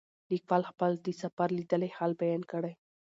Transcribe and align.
لیکوال 0.31 0.63
خپل 0.71 0.91
د 1.05 1.07
سفر 1.21 1.47
لیدلی 1.57 1.89
حال 1.97 2.11
بیان 2.21 2.41
کړی. 2.51 2.73